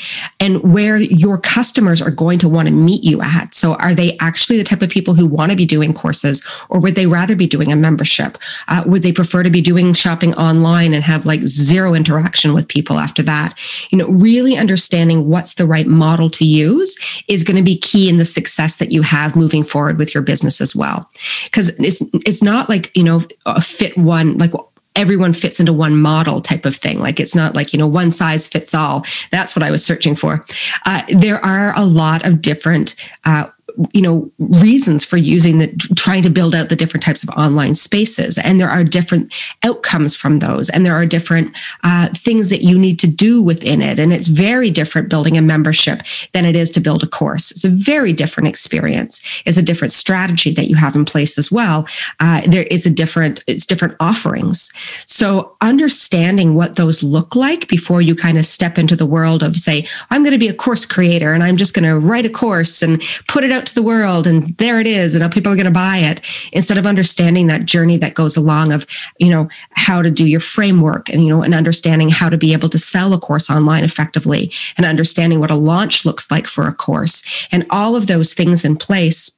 and 0.40 0.62
where 0.62 0.96
your 0.96 1.38
customers 1.38 2.00
are 2.00 2.10
going 2.10 2.38
to 2.38 2.48
want 2.48 2.68
to 2.68 2.74
meet 2.74 3.02
you 3.02 3.20
at. 3.22 3.54
So 3.54 3.74
are 3.74 3.94
they 3.94 4.16
actually 4.18 4.58
the 4.58 4.64
type 4.64 4.82
of 4.82 4.90
people 4.90 5.14
who 5.14 5.26
want 5.26 5.50
to 5.50 5.56
be 5.56 5.66
doing 5.66 5.92
courses 5.92 6.44
or 6.68 6.80
would 6.80 6.94
they 6.94 7.06
rather 7.06 7.34
be 7.34 7.46
doing 7.46 7.72
a 7.72 7.76
membership? 7.76 8.38
Uh, 8.68 8.84
would 8.86 9.02
they 9.02 9.12
prefer 9.12 9.42
to 9.42 9.50
be 9.50 9.60
doing 9.60 9.92
shopping 9.92 10.34
online 10.34 10.94
and 10.94 11.02
have 11.02 11.26
like 11.26 11.40
zero 11.40 11.94
interaction 11.94 12.54
with 12.54 12.68
people 12.68 12.98
after 12.98 13.22
that? 13.22 13.54
You 13.90 13.98
know, 13.98 14.08
really 14.08 14.56
understanding 14.56 15.28
what's 15.28 15.54
the 15.54 15.66
right 15.66 15.86
model 15.86 16.30
to 16.30 16.44
use 16.44 16.96
is 17.26 17.44
going 17.48 17.56
to 17.56 17.62
be 17.64 17.76
key 17.76 18.08
in 18.08 18.18
the 18.18 18.24
success 18.24 18.76
that 18.76 18.92
you 18.92 19.02
have 19.02 19.34
moving 19.34 19.64
forward 19.64 19.98
with 19.98 20.14
your 20.14 20.22
business 20.22 20.60
as 20.60 20.76
well. 20.76 21.10
Because 21.44 21.70
it's 21.80 22.00
it's 22.24 22.42
not 22.42 22.68
like 22.68 22.96
you 22.96 23.02
know 23.02 23.22
a 23.44 23.60
fit 23.60 23.98
one 23.98 24.38
like 24.38 24.52
everyone 24.98 25.32
fits 25.32 25.60
into 25.60 25.72
one 25.72 25.96
model 25.96 26.40
type 26.40 26.66
of 26.66 26.74
thing. 26.74 26.98
Like 27.00 27.20
it's 27.20 27.34
not 27.34 27.54
like, 27.54 27.72
you 27.72 27.78
know, 27.78 27.86
one 27.86 28.10
size 28.10 28.48
fits 28.48 28.74
all. 28.74 29.04
That's 29.30 29.54
what 29.54 29.62
I 29.62 29.70
was 29.70 29.84
searching 29.84 30.16
for. 30.16 30.44
Uh, 30.84 31.02
there 31.08 31.42
are 31.44 31.72
a 31.78 31.84
lot 31.84 32.26
of 32.26 32.42
different 32.42 32.96
uh, 33.24 33.46
you 33.92 34.02
know 34.02 34.30
reasons 34.38 35.04
for 35.04 35.16
using 35.16 35.58
the 35.58 35.68
trying 35.96 36.22
to 36.22 36.30
build 36.30 36.54
out 36.54 36.68
the 36.68 36.76
different 36.76 37.02
types 37.04 37.22
of 37.22 37.28
online 37.30 37.74
spaces. 37.74 38.38
And 38.38 38.60
there 38.60 38.70
are 38.70 38.84
different 38.84 39.32
outcomes 39.64 40.16
from 40.16 40.38
those. 40.38 40.68
And 40.70 40.84
there 40.84 40.94
are 40.94 41.06
different 41.06 41.56
uh, 41.84 42.08
things 42.08 42.50
that 42.50 42.62
you 42.62 42.78
need 42.78 42.98
to 43.00 43.06
do 43.06 43.42
within 43.42 43.82
it. 43.82 43.98
And 43.98 44.12
it's 44.12 44.28
very 44.28 44.70
different 44.70 45.08
building 45.08 45.36
a 45.36 45.42
membership 45.42 46.02
than 46.32 46.44
it 46.44 46.56
is 46.56 46.70
to 46.70 46.80
build 46.80 47.02
a 47.02 47.06
course. 47.06 47.50
It's 47.50 47.64
a 47.64 47.70
very 47.70 48.12
different 48.12 48.48
experience. 48.48 49.22
It's 49.44 49.58
a 49.58 49.62
different 49.62 49.92
strategy 49.92 50.52
that 50.54 50.68
you 50.68 50.76
have 50.76 50.94
in 50.94 51.04
place 51.04 51.38
as 51.38 51.52
well. 51.52 51.86
Uh, 52.20 52.42
there 52.46 52.64
is 52.64 52.86
a 52.86 52.90
different 52.90 53.44
it's 53.46 53.66
different 53.66 53.96
offerings. 54.00 54.72
So 55.06 55.56
understanding 55.60 56.54
what 56.54 56.76
those 56.76 57.02
look 57.02 57.36
like 57.36 57.68
before 57.68 58.00
you 58.00 58.14
kind 58.14 58.38
of 58.38 58.46
step 58.46 58.78
into 58.78 58.96
the 58.96 59.06
world 59.06 59.42
of 59.42 59.56
say 59.56 59.86
i'm 60.10 60.22
going 60.22 60.32
to 60.32 60.38
be 60.38 60.48
a 60.48 60.54
course 60.54 60.86
creator 60.86 61.32
and 61.32 61.42
i'm 61.42 61.56
just 61.56 61.74
going 61.74 61.84
to 61.84 61.98
write 61.98 62.26
a 62.26 62.30
course 62.30 62.82
and 62.82 63.02
put 63.26 63.44
it 63.44 63.52
out 63.52 63.67
to 63.68 63.74
the 63.74 63.82
world 63.82 64.26
and 64.26 64.56
there 64.58 64.80
it 64.80 64.86
is 64.86 65.14
and 65.14 65.32
people 65.32 65.52
are 65.52 65.56
going 65.56 65.64
to 65.64 65.70
buy 65.70 65.98
it 65.98 66.20
instead 66.52 66.78
of 66.78 66.86
understanding 66.86 67.46
that 67.46 67.64
journey 67.64 67.96
that 67.96 68.14
goes 68.14 68.36
along 68.36 68.72
of 68.72 68.86
you 69.18 69.30
know 69.30 69.48
how 69.70 70.02
to 70.02 70.10
do 70.10 70.26
your 70.26 70.40
framework 70.40 71.08
and 71.08 71.22
you 71.22 71.28
know 71.28 71.42
and 71.42 71.54
understanding 71.54 72.08
how 72.08 72.28
to 72.28 72.38
be 72.38 72.52
able 72.52 72.68
to 72.68 72.78
sell 72.78 73.12
a 73.12 73.18
course 73.18 73.50
online 73.50 73.84
effectively 73.84 74.50
and 74.76 74.86
understanding 74.86 75.40
what 75.40 75.50
a 75.50 75.54
launch 75.54 76.04
looks 76.04 76.30
like 76.30 76.46
for 76.46 76.66
a 76.66 76.74
course 76.74 77.46
and 77.52 77.66
all 77.70 77.96
of 77.96 78.06
those 78.06 78.34
things 78.34 78.64
in 78.64 78.76
place 78.76 79.37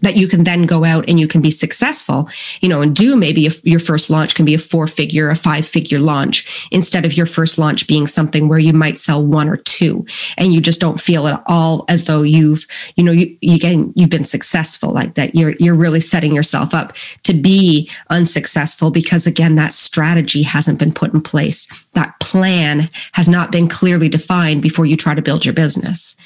that 0.00 0.16
you 0.16 0.28
can 0.28 0.44
then 0.44 0.66
go 0.66 0.84
out 0.84 1.08
and 1.08 1.18
you 1.18 1.28
can 1.28 1.40
be 1.40 1.50
successful, 1.50 2.28
you 2.60 2.68
know, 2.68 2.82
and 2.82 2.94
do 2.94 3.16
maybe 3.16 3.48
your 3.62 3.80
first 3.80 4.10
launch 4.10 4.34
can 4.34 4.44
be 4.44 4.54
a 4.54 4.58
four 4.58 4.86
figure, 4.86 5.30
a 5.30 5.36
five 5.36 5.66
figure 5.66 6.00
launch 6.00 6.68
instead 6.70 7.04
of 7.04 7.14
your 7.14 7.26
first 7.26 7.58
launch 7.58 7.86
being 7.86 8.06
something 8.06 8.48
where 8.48 8.58
you 8.58 8.72
might 8.72 8.98
sell 8.98 9.24
one 9.24 9.48
or 9.48 9.56
two 9.56 10.04
and 10.36 10.52
you 10.52 10.60
just 10.60 10.80
don't 10.80 11.00
feel 11.00 11.26
at 11.26 11.42
all 11.46 11.84
as 11.88 12.04
though 12.04 12.22
you've, 12.22 12.66
you 12.96 13.04
know, 13.04 13.12
you, 13.12 13.58
getting, 13.58 13.92
you've 13.96 14.10
been 14.10 14.24
successful 14.24 14.90
like 14.90 15.14
that. 15.14 15.34
You're, 15.34 15.54
you're 15.58 15.74
really 15.74 16.00
setting 16.00 16.34
yourself 16.34 16.74
up 16.74 16.94
to 17.22 17.32
be 17.32 17.90
unsuccessful 18.10 18.90
because 18.90 19.26
again, 19.26 19.56
that 19.56 19.74
strategy 19.74 20.42
hasn't 20.42 20.78
been 20.78 20.92
put 20.92 21.14
in 21.14 21.20
place. 21.20 21.83
That 21.94 22.18
plan 22.20 22.90
has 23.12 23.28
not 23.28 23.52
been 23.52 23.68
clearly 23.68 24.08
defined 24.08 24.62
before 24.62 24.86
you 24.86 24.96
try 24.96 25.14
to 25.14 25.22
build 25.22 25.44
your 25.44 25.54
business. 25.54 26.16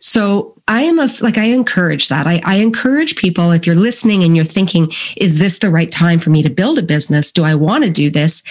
So 0.00 0.54
I 0.68 0.82
am 0.82 0.98
a, 0.98 1.08
like, 1.20 1.38
I 1.38 1.44
encourage 1.46 2.08
that. 2.08 2.26
I, 2.26 2.40
I 2.44 2.56
encourage 2.56 3.16
people, 3.16 3.50
if 3.50 3.66
you're 3.66 3.76
listening 3.76 4.22
and 4.22 4.36
you're 4.36 4.44
thinking, 4.44 4.92
is 5.16 5.38
this 5.38 5.58
the 5.58 5.70
right 5.70 5.90
time 5.90 6.18
for 6.18 6.30
me 6.30 6.42
to 6.42 6.50
build 6.50 6.78
a 6.78 6.82
business? 6.82 7.32
Do 7.32 7.44
I 7.44 7.54
want 7.54 7.84
to 7.84 7.90
do 7.90 8.10
this? 8.10 8.42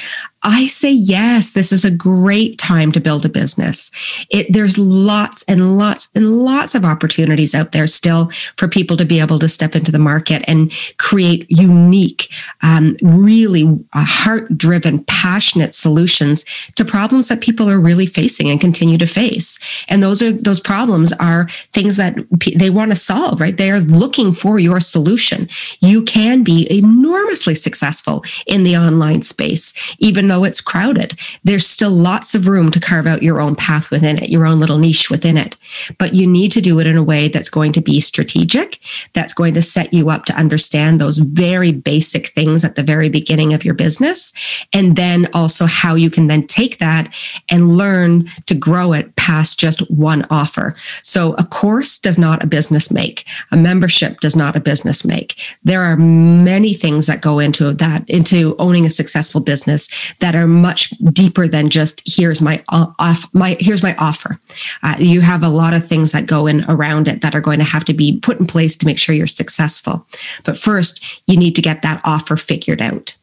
I 0.44 0.66
say 0.66 0.92
yes, 0.92 1.52
this 1.52 1.72
is 1.72 1.86
a 1.86 1.92
great 1.92 2.58
time 2.58 2.92
to 2.94 3.00
build 3.00 3.26
a 3.26 3.30
business. 3.30 3.92
It, 4.30 4.52
there's 4.52 4.78
lots 4.78 5.44
and 5.44 5.78
lots 5.78 6.10
and 6.16 6.36
lots 6.36 6.74
of 6.74 6.84
opportunities 6.84 7.54
out 7.54 7.74
there 7.74 7.86
still 7.86 8.30
for 8.58 8.68
people 8.68 8.98
to 8.98 9.06
be 9.06 9.20
able 9.20 9.38
to 9.40 9.48
step 9.48 9.76
into 9.76 9.92
the 9.92 10.00
market 10.00 10.44
and 10.48 10.72
create 10.98 11.46
unique, 11.50 12.32
um, 12.64 12.96
really 13.04 13.64
uh, 13.94 14.06
heart 14.06 14.58
driven, 14.58 15.04
passionate 15.04 15.76
solutions 15.76 16.44
to 16.76 16.84
problems 16.84 17.28
that 17.28 17.42
people 17.42 17.70
are 17.70 17.80
really 17.80 18.08
facing 18.08 18.50
and 18.50 18.60
continue 18.60 18.98
to 18.98 19.08
face. 19.08 19.60
And 19.90 20.02
those 20.02 20.24
are, 20.24 20.32
those 20.32 20.60
problems 20.60 21.14
are 21.14 21.48
things 21.70 21.98
that 21.98 22.16
they 22.56 22.72
want 22.72 22.92
to 22.92 22.96
solve, 22.96 23.42
right? 23.42 23.56
They 23.56 23.70
are 23.70 23.80
looking 23.80 24.34
for 24.34 24.58
your 24.58 24.80
solution. 24.80 25.50
You 25.82 26.04
can 26.04 26.44
be 26.44 26.68
enormously 26.76 27.54
successful 27.54 28.24
in 28.48 28.64
the 28.64 28.78
online 28.78 29.22
space, 29.22 29.96
even 30.00 30.31
though 30.32 30.46
it's 30.46 30.62
crowded, 30.62 31.20
there's 31.44 31.68
still 31.68 31.92
lots 31.92 32.34
of 32.34 32.48
room 32.48 32.72
to 32.72 32.80
carve 32.80 33.06
out 33.06 33.22
your 33.22 33.42
own 33.42 33.54
path 33.54 33.92
within 33.92 34.18
it, 34.18 34.30
your 34.30 34.46
own 34.46 34.62
little 34.62 34.78
niche 34.78 35.10
within 35.10 35.38
it. 35.38 35.58
But 35.98 36.16
you 36.16 36.26
need 36.26 36.54
to 36.54 36.62
do 36.62 36.80
it 36.80 36.88
in 36.88 36.96
a 36.96 37.04
way 37.04 37.28
that's 37.28 37.50
going 37.50 37.74
to 37.74 37.82
be 37.82 38.00
strategic, 38.00 38.80
that's 39.12 39.34
going 39.34 39.54
to 39.56 39.62
set 39.62 39.94
you 39.94 40.10
up 40.10 40.24
to 40.26 40.34
understand 40.34 41.02
those 41.02 41.18
very 41.18 41.74
basic 41.74 42.28
things 42.28 42.64
at 42.64 42.76
the 42.76 42.84
very 42.84 43.10
beginning 43.10 43.54
of 43.54 43.66
your 43.66 43.74
business. 43.74 44.32
And 44.72 44.96
then 44.96 45.28
also 45.34 45.66
how 45.66 45.96
you 45.96 46.10
can 46.10 46.28
then 46.28 46.48
take 46.48 46.78
that 46.78 47.14
and 47.50 47.76
learn 47.78 48.28
to 48.46 48.56
grow 48.56 48.94
it 48.94 49.14
past 49.18 49.60
just 49.60 49.82
one 49.92 50.26
offer. 50.30 50.78
So 51.04 51.34
a 51.34 51.44
course 51.44 52.00
does 52.00 52.18
not 52.18 52.42
a 52.42 52.48
business 52.48 52.90
make. 52.90 53.26
A 53.52 53.58
membership 53.58 54.22
does 54.22 54.38
not 54.38 54.56
a 54.56 54.62
business 54.62 55.04
make. 55.04 55.38
There 55.64 55.82
are 55.82 55.98
many 55.98 56.74
things 56.74 57.08
that 57.08 57.20
go 57.20 57.40
into 57.40 57.74
that, 57.74 58.10
into 58.10 58.56
owning 58.60 58.86
a 58.86 58.90
successful 58.90 59.42
business 59.42 59.90
that 60.22 60.36
are 60.36 60.48
much 60.48 60.90
deeper 61.12 61.48
than 61.48 61.70
just 61.70 62.02
here's 62.06 62.42
my 62.42 62.64
off 62.70 63.32
my 63.34 63.58
here's 63.60 63.84
my 63.84 63.96
offer. 63.98 64.40
Uh, 64.82 64.96
you 64.98 65.22
have 65.22 65.44
a 65.44 65.50
lot 65.50 65.74
of 65.74 65.86
things 65.86 66.12
that 66.14 66.26
go 66.26 66.48
in 66.48 66.64
around 66.70 67.08
it 67.08 67.22
that 67.22 67.36
are 67.36 67.42
going 67.42 67.60
to 67.60 67.66
have 67.66 67.86
to 67.86 67.94
be 67.94 68.20
put 68.20 68.40
in 68.40 68.48
place 68.48 68.78
to 68.78 68.86
make 68.86 68.98
sure 68.98 69.14
you're 69.14 69.28
successful. 69.28 70.08
But 70.44 70.58
first, 70.58 71.22
you 71.28 71.38
need 71.38 71.56
to 71.56 71.62
get 71.62 71.82
that 71.82 72.02
offer 72.06 72.38
figured 72.38 72.82
out. 72.82 73.18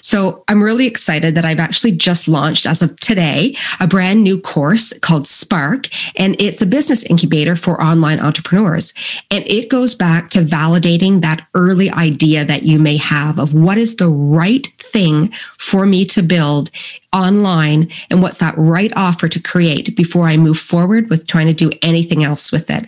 So 0.00 0.44
I'm 0.48 0.62
really 0.62 0.86
excited 0.86 1.34
that 1.34 1.44
I've 1.44 1.60
actually 1.60 1.92
just 1.92 2.28
launched 2.28 2.66
as 2.66 2.82
of 2.82 2.98
today 3.00 3.56
a 3.80 3.86
brand 3.86 4.22
new 4.22 4.40
course 4.40 4.96
called 5.00 5.26
Spark, 5.26 5.88
and 6.16 6.36
it's 6.40 6.62
a 6.62 6.66
business 6.66 7.04
incubator 7.04 7.56
for 7.56 7.82
online 7.82 8.20
entrepreneurs. 8.20 8.94
And 9.30 9.44
it 9.46 9.68
goes 9.68 9.94
back 9.94 10.30
to 10.30 10.40
validating 10.40 11.20
that 11.22 11.46
early 11.54 11.90
idea 11.90 12.44
that 12.44 12.62
you 12.62 12.78
may 12.78 12.96
have 12.96 13.38
of 13.38 13.54
what 13.54 13.78
is 13.78 13.96
the 13.96 14.08
right 14.08 14.66
thing 14.78 15.30
for 15.58 15.86
me 15.86 16.04
to 16.06 16.22
build 16.22 16.70
online 17.12 17.88
and 18.08 18.22
what's 18.22 18.38
that 18.38 18.54
right 18.56 18.92
offer 18.96 19.28
to 19.28 19.42
create 19.42 19.96
before 19.96 20.28
I 20.28 20.36
move 20.36 20.58
forward 20.58 21.10
with 21.10 21.26
trying 21.26 21.48
to 21.48 21.52
do 21.52 21.72
anything 21.82 22.22
else 22.22 22.52
with 22.52 22.70
it 22.70 22.86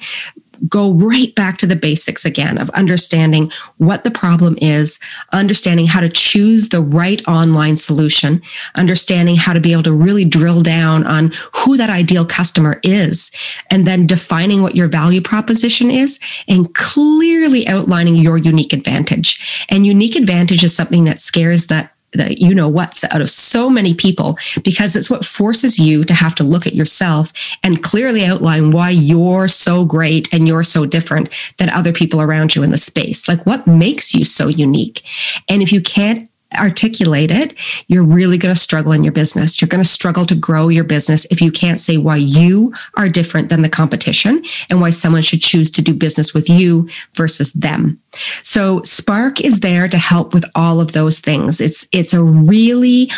go 0.68 0.92
right 0.92 1.34
back 1.34 1.58
to 1.58 1.66
the 1.66 1.76
basics 1.76 2.24
again 2.24 2.58
of 2.58 2.70
understanding 2.70 3.50
what 3.78 4.04
the 4.04 4.10
problem 4.10 4.56
is, 4.60 5.00
understanding 5.32 5.86
how 5.86 6.00
to 6.00 6.08
choose 6.08 6.68
the 6.68 6.80
right 6.80 7.26
online 7.26 7.76
solution, 7.76 8.40
understanding 8.74 9.36
how 9.36 9.52
to 9.52 9.60
be 9.60 9.72
able 9.72 9.82
to 9.82 9.92
really 9.92 10.24
drill 10.24 10.60
down 10.60 11.04
on 11.06 11.32
who 11.54 11.76
that 11.76 11.90
ideal 11.90 12.24
customer 12.24 12.80
is, 12.82 13.30
and 13.70 13.86
then 13.86 14.06
defining 14.06 14.62
what 14.62 14.76
your 14.76 14.88
value 14.88 15.20
proposition 15.20 15.90
is 15.90 16.18
and 16.48 16.74
clearly 16.74 17.66
outlining 17.68 18.14
your 18.14 18.38
unique 18.38 18.72
advantage. 18.72 19.66
And 19.68 19.86
unique 19.86 20.16
advantage 20.16 20.64
is 20.64 20.74
something 20.74 21.04
that 21.04 21.20
scares 21.20 21.66
the 21.66 21.90
the 22.12 22.40
you 22.40 22.54
know 22.54 22.68
what's 22.68 23.04
out 23.04 23.20
of 23.20 23.30
so 23.30 23.68
many 23.70 23.94
people 23.94 24.36
because 24.62 24.96
it's 24.96 25.10
what 25.10 25.24
forces 25.24 25.78
you 25.78 26.04
to 26.04 26.14
have 26.14 26.34
to 26.34 26.44
look 26.44 26.66
at 26.66 26.74
yourself 26.74 27.32
and 27.62 27.82
clearly 27.82 28.24
outline 28.24 28.70
why 28.70 28.90
you're 28.90 29.48
so 29.48 29.84
great 29.84 30.32
and 30.32 30.46
you're 30.46 30.64
so 30.64 30.86
different 30.86 31.28
than 31.58 31.70
other 31.70 31.92
people 31.92 32.20
around 32.20 32.54
you 32.54 32.62
in 32.62 32.70
the 32.70 32.78
space. 32.78 33.28
Like 33.28 33.44
what 33.44 33.66
makes 33.66 34.14
you 34.14 34.24
so 34.24 34.48
unique? 34.48 35.02
And 35.48 35.62
if 35.62 35.72
you 35.72 35.80
can't 35.80 36.28
articulate 36.58 37.30
it, 37.30 37.54
you're 37.88 38.04
really 38.04 38.38
going 38.38 38.54
to 38.54 38.60
struggle 38.60 38.92
in 38.92 39.04
your 39.04 39.12
business. 39.12 39.60
You're 39.60 39.68
going 39.68 39.82
to 39.82 39.88
struggle 39.88 40.26
to 40.26 40.34
grow 40.34 40.68
your 40.68 40.84
business 40.84 41.24
if 41.26 41.40
you 41.40 41.52
can't 41.52 41.78
say 41.78 41.96
why 41.96 42.16
you 42.16 42.72
are 42.96 43.08
different 43.08 43.48
than 43.48 43.62
the 43.62 43.68
competition 43.68 44.42
and 44.70 44.80
why 44.80 44.90
someone 44.90 45.22
should 45.22 45.40
choose 45.40 45.70
to 45.72 45.82
do 45.82 45.94
business 45.94 46.34
with 46.34 46.48
you 46.48 46.88
versus 47.14 47.52
them. 47.52 48.00
So 48.42 48.82
Spark 48.82 49.40
is 49.40 49.60
there 49.60 49.88
to 49.88 49.98
help 49.98 50.34
with 50.34 50.44
all 50.54 50.80
of 50.80 50.92
those 50.92 51.20
things. 51.20 51.60
It's, 51.60 51.86
it's 51.92 52.12
a 52.12 52.22
really, 52.22 53.10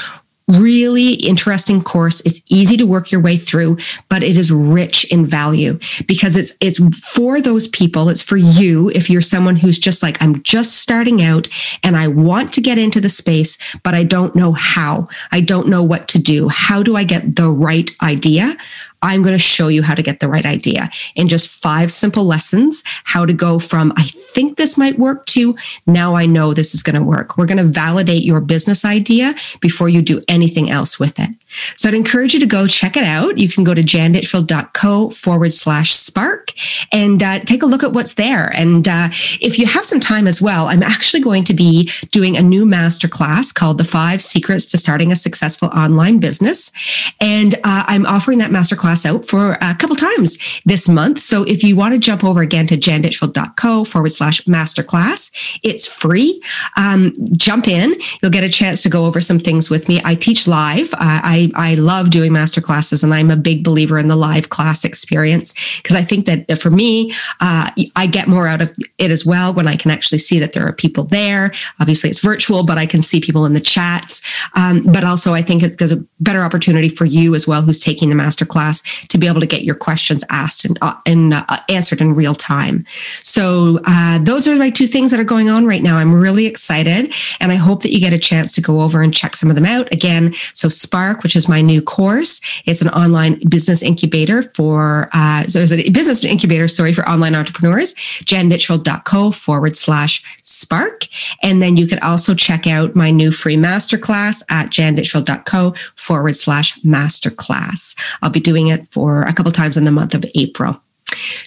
really 0.48 1.14
interesting 1.14 1.82
course. 1.82 2.20
It's 2.22 2.42
easy 2.48 2.76
to 2.76 2.86
work 2.86 3.10
your 3.10 3.20
way 3.20 3.36
through, 3.36 3.78
but 4.08 4.22
it 4.22 4.36
is 4.36 4.52
rich 4.52 5.04
in 5.10 5.24
value 5.24 5.78
because 6.06 6.36
it's 6.36 6.54
it's 6.60 6.78
for 7.12 7.40
those 7.40 7.66
people. 7.68 8.08
It's 8.08 8.22
for 8.22 8.36
you 8.36 8.90
if 8.90 9.08
you're 9.08 9.20
someone 9.20 9.56
who's 9.56 9.78
just 9.78 10.02
like 10.02 10.22
I'm 10.22 10.42
just 10.42 10.76
starting 10.76 11.22
out 11.22 11.48
and 11.82 11.96
I 11.96 12.08
want 12.08 12.52
to 12.54 12.60
get 12.60 12.78
into 12.78 13.00
the 13.00 13.08
space, 13.08 13.58
but 13.82 13.94
I 13.94 14.04
don't 14.04 14.36
know 14.36 14.52
how. 14.52 15.08
I 15.32 15.40
don't 15.40 15.68
know 15.68 15.82
what 15.82 16.08
to 16.08 16.18
do. 16.18 16.48
How 16.48 16.82
do 16.82 16.96
I 16.96 17.04
get 17.04 17.36
the 17.36 17.48
right 17.48 17.90
idea? 18.02 18.56
I'm 19.04 19.22
going 19.22 19.34
to 19.34 19.38
show 19.38 19.68
you 19.68 19.82
how 19.82 19.94
to 19.94 20.02
get 20.02 20.20
the 20.20 20.28
right 20.28 20.46
idea 20.46 20.90
in 21.14 21.28
just 21.28 21.50
five 21.50 21.92
simple 21.92 22.24
lessons, 22.24 22.82
how 23.04 23.26
to 23.26 23.34
go 23.34 23.58
from, 23.58 23.92
I 23.96 24.04
think 24.04 24.56
this 24.56 24.78
might 24.78 24.98
work 24.98 25.26
to 25.26 25.54
now 25.86 26.14
I 26.16 26.24
know 26.24 26.54
this 26.54 26.74
is 26.74 26.82
going 26.82 26.96
to 26.96 27.04
work. 27.04 27.36
We're 27.36 27.46
going 27.46 27.58
to 27.58 27.64
validate 27.64 28.22
your 28.22 28.40
business 28.40 28.84
idea 28.84 29.34
before 29.60 29.90
you 29.90 30.00
do 30.00 30.22
anything 30.26 30.70
else 30.70 30.98
with 30.98 31.20
it. 31.20 31.30
So 31.76 31.88
I'd 31.88 31.94
encourage 31.94 32.34
you 32.34 32.40
to 32.40 32.46
go 32.46 32.66
check 32.66 32.96
it 32.96 33.04
out. 33.04 33.38
You 33.38 33.48
can 33.48 33.62
go 33.62 33.74
to 33.74 33.82
janditchfield.co 33.82 35.10
forward 35.10 35.52
slash 35.52 35.92
spark 35.92 36.52
and 36.90 37.22
uh, 37.22 37.40
take 37.40 37.62
a 37.62 37.66
look 37.66 37.82
at 37.82 37.92
what's 37.92 38.14
there. 38.14 38.48
And 38.56 38.88
uh, 38.88 39.08
if 39.40 39.58
you 39.58 39.66
have 39.66 39.84
some 39.84 40.00
time 40.00 40.26
as 40.26 40.40
well, 40.40 40.66
I'm 40.66 40.82
actually 40.82 41.20
going 41.20 41.44
to 41.44 41.54
be 41.54 41.90
doing 42.10 42.36
a 42.36 42.42
new 42.42 42.64
masterclass 42.64 43.54
called 43.54 43.78
The 43.78 43.84
Five 43.84 44.22
Secrets 44.22 44.66
to 44.66 44.78
Starting 44.78 45.12
a 45.12 45.16
Successful 45.16 45.68
Online 45.68 46.18
Business. 46.18 46.72
And 47.20 47.54
uh, 47.56 47.84
I'm 47.86 48.06
offering 48.06 48.38
that 48.38 48.50
masterclass 48.50 48.93
out 49.04 49.24
for 49.24 49.58
a 49.60 49.74
couple 49.74 49.96
times 49.96 50.38
this 50.64 50.88
month. 50.88 51.20
So 51.20 51.42
if 51.44 51.62
you 51.62 51.76
want 51.76 51.94
to 51.94 52.00
jump 52.00 52.22
over 52.22 52.42
again 52.42 52.66
to 52.68 52.76
janditchfield.co 52.76 53.84
forward 53.84 54.10
slash 54.10 54.42
masterclass, 54.44 55.58
it's 55.62 55.86
free. 55.86 56.40
Um, 56.76 57.12
jump 57.36 57.66
in. 57.66 57.94
You'll 58.20 58.30
get 58.30 58.44
a 58.44 58.48
chance 58.48 58.82
to 58.82 58.88
go 58.88 59.06
over 59.06 59.20
some 59.20 59.38
things 59.38 59.70
with 59.70 59.88
me. 59.88 60.00
I 60.04 60.14
teach 60.14 60.46
live. 60.46 60.92
Uh, 60.94 61.20
I 61.24 61.50
I, 61.54 61.74
love 61.74 62.10
doing 62.10 62.32
master 62.32 62.60
classes 62.60 63.02
and 63.02 63.12
I'm 63.12 63.30
a 63.30 63.36
big 63.36 63.64
believer 63.64 63.98
in 63.98 64.08
the 64.08 64.16
live 64.16 64.48
class 64.48 64.84
experience 64.84 65.52
because 65.78 65.96
I 65.96 66.02
think 66.02 66.26
that 66.26 66.58
for 66.58 66.70
me, 66.70 67.12
uh, 67.40 67.70
I 67.96 68.06
get 68.06 68.28
more 68.28 68.46
out 68.46 68.62
of 68.62 68.72
it 68.98 69.10
as 69.10 69.26
well 69.26 69.52
when 69.52 69.66
I 69.66 69.76
can 69.76 69.90
actually 69.90 70.18
see 70.18 70.38
that 70.38 70.52
there 70.52 70.66
are 70.66 70.72
people 70.72 71.04
there. 71.04 71.52
Obviously, 71.80 72.10
it's 72.10 72.20
virtual, 72.20 72.64
but 72.64 72.78
I 72.78 72.86
can 72.86 73.02
see 73.02 73.20
people 73.20 73.44
in 73.44 73.54
the 73.54 73.60
chats. 73.60 74.22
Um, 74.56 74.84
but 74.84 75.04
also, 75.04 75.34
I 75.34 75.42
think 75.42 75.62
it's, 75.62 75.76
there's 75.76 75.92
a 75.92 76.04
better 76.20 76.42
opportunity 76.42 76.88
for 76.88 77.04
you 77.04 77.34
as 77.34 77.46
well, 77.46 77.62
who's 77.62 77.80
taking 77.80 78.08
the 78.08 78.14
master 78.14 78.46
class, 78.46 78.82
to 79.08 79.18
be 79.18 79.26
able 79.26 79.40
to 79.40 79.46
get 79.46 79.64
your 79.64 79.74
questions 79.74 80.24
asked 80.30 80.64
and, 80.64 80.78
uh, 80.82 80.94
and 81.06 81.34
uh, 81.34 81.44
answered 81.68 82.00
in 82.00 82.14
real 82.14 82.34
time. 82.34 82.84
So 83.22 83.80
uh, 83.86 84.18
those 84.18 84.48
are 84.48 84.56
my 84.56 84.70
two 84.70 84.86
things 84.86 85.10
that 85.10 85.20
are 85.20 85.24
going 85.24 85.48
on 85.48 85.66
right 85.66 85.82
now. 85.82 85.98
I'm 85.98 86.14
really 86.14 86.46
excited, 86.46 87.12
and 87.40 87.52
I 87.52 87.56
hope 87.56 87.82
that 87.82 87.92
you 87.92 88.00
get 88.00 88.12
a 88.12 88.18
chance 88.18 88.52
to 88.52 88.60
go 88.60 88.80
over 88.80 89.02
and 89.02 89.14
check 89.14 89.36
some 89.36 89.50
of 89.50 89.56
them 89.56 89.66
out 89.66 89.92
again. 89.92 90.34
So 90.52 90.68
Spark, 90.68 91.22
which 91.22 91.36
is 91.36 91.48
my 91.48 91.60
new 91.60 91.82
course. 91.82 92.40
It's 92.66 92.82
an 92.82 92.88
online 92.88 93.38
business 93.48 93.82
incubator 93.82 94.42
for, 94.42 95.08
uh, 95.12 95.44
so 95.44 95.60
it's 95.60 95.72
a 95.72 95.90
business 95.90 96.24
incubator, 96.24 96.68
sorry, 96.68 96.92
for 96.92 97.08
online 97.08 97.34
entrepreneurs, 97.34 97.94
janditchfield.co 97.94 99.30
forward 99.30 99.76
slash 99.76 100.22
spark. 100.42 101.06
And 101.42 101.62
then 101.62 101.76
you 101.76 101.86
could 101.86 102.00
also 102.00 102.34
check 102.34 102.66
out 102.66 102.94
my 102.94 103.10
new 103.10 103.30
free 103.30 103.56
masterclass 103.56 104.42
at 104.50 104.70
janditchfield.co 104.70 105.74
forward 105.96 106.36
slash 106.36 106.78
masterclass. 106.80 107.96
I'll 108.22 108.30
be 108.30 108.40
doing 108.40 108.68
it 108.74 108.92
for 108.92 109.22
a 109.22 109.32
couple 109.32 109.52
times 109.52 109.76
in 109.76 109.84
the 109.84 109.90
month 109.90 110.14
of 110.14 110.24
April. 110.34 110.80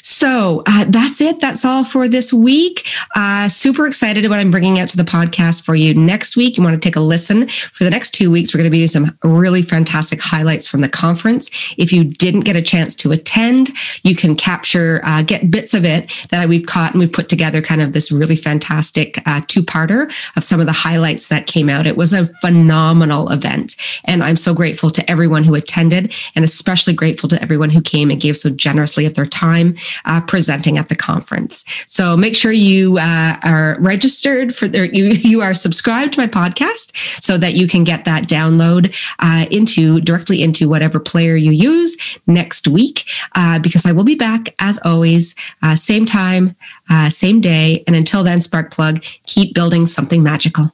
So 0.01 0.63
uh, 0.65 0.85
that's 0.87 1.19
it. 1.21 1.41
That's 1.41 1.65
all 1.65 1.83
for 1.83 2.07
this 2.07 2.31
week. 2.31 2.87
Uh, 3.15 3.49
super 3.49 3.87
excited 3.87 4.25
about 4.25 4.37
what 4.37 4.41
I'm 4.41 4.51
bringing 4.51 4.77
out 4.77 4.87
to 4.89 4.97
the 4.97 5.03
podcast 5.03 5.63
for 5.63 5.73
you 5.73 5.95
next 5.95 6.37
week. 6.37 6.57
You 6.57 6.63
want 6.63 6.75
to 6.75 6.79
take 6.79 6.95
a 6.95 6.99
listen 7.01 7.47
for 7.47 7.83
the 7.83 7.89
next 7.89 8.11
two 8.11 8.29
weeks. 8.29 8.53
We're 8.53 8.59
going 8.59 8.67
to 8.67 8.71
be 8.71 8.85
doing 8.85 8.87
some 8.87 9.17
really 9.23 9.63
fantastic 9.63 10.21
highlights 10.21 10.67
from 10.67 10.81
the 10.81 10.89
conference. 10.89 11.73
If 11.75 11.91
you 11.91 12.03
didn't 12.03 12.41
get 12.41 12.55
a 12.55 12.61
chance 12.61 12.95
to 12.97 13.11
attend, 13.11 13.69
you 14.03 14.15
can 14.15 14.35
capture, 14.35 15.01
uh, 15.03 15.23
get 15.23 15.49
bits 15.49 15.73
of 15.73 15.85
it 15.85 16.11
that 16.29 16.47
we've 16.47 16.67
caught 16.67 16.91
and 16.91 16.99
we've 16.99 17.11
put 17.11 17.29
together 17.29 17.63
kind 17.63 17.81
of 17.81 17.93
this 17.93 18.11
really 18.11 18.35
fantastic 18.35 19.19
uh, 19.25 19.41
two 19.47 19.63
parter 19.63 20.11
of 20.35 20.43
some 20.43 20.59
of 20.59 20.67
the 20.67 20.71
highlights 20.71 21.29
that 21.29 21.47
came 21.47 21.69
out. 21.69 21.87
It 21.87 21.97
was 21.97 22.13
a 22.13 22.27
phenomenal 22.41 23.31
event. 23.31 23.75
And 24.05 24.23
I'm 24.23 24.35
so 24.35 24.53
grateful 24.53 24.91
to 24.91 25.09
everyone 25.09 25.43
who 25.43 25.55
attended 25.55 26.13
and 26.35 26.45
especially 26.45 26.93
grateful 26.93 27.27
to 27.29 27.41
everyone 27.41 27.71
who 27.71 27.81
came 27.81 28.11
and 28.11 28.21
gave 28.21 28.37
so 28.37 28.51
generously 28.51 29.07
of 29.07 29.15
their 29.15 29.25
time 29.25 29.56
time 29.57 29.75
uh, 30.05 30.21
presenting 30.21 30.77
at 30.77 30.89
the 30.89 30.95
conference. 30.95 31.65
So 31.87 32.17
make 32.17 32.35
sure 32.35 32.51
you 32.51 32.97
uh, 32.97 33.37
are 33.43 33.77
registered 33.79 34.53
for 34.53 34.67
the, 34.67 34.95
you, 34.95 35.05
you 35.05 35.41
are 35.41 35.53
subscribed 35.53 36.13
to 36.13 36.21
my 36.21 36.27
podcast 36.27 36.95
so 37.21 37.37
that 37.37 37.53
you 37.53 37.67
can 37.67 37.83
get 37.83 38.05
that 38.05 38.27
download 38.27 38.93
uh, 39.19 39.45
into 39.51 40.01
directly 40.01 40.41
into 40.41 40.69
whatever 40.69 40.99
player 40.99 41.35
you 41.35 41.51
use 41.51 41.97
next 42.27 42.67
week. 42.67 43.05
Uh, 43.35 43.59
because 43.59 43.85
I 43.85 43.91
will 43.91 44.03
be 44.03 44.15
back 44.15 44.53
as 44.59 44.79
always, 44.83 45.35
uh, 45.63 45.75
same 45.75 46.05
time, 46.05 46.55
uh, 46.89 47.09
same 47.09 47.41
day. 47.41 47.83
And 47.87 47.95
until 47.95 48.23
then, 48.23 48.41
Spark 48.41 48.71
Plug, 48.71 49.03
keep 49.25 49.53
building 49.53 49.85
something 49.85 50.23
magical. 50.23 50.71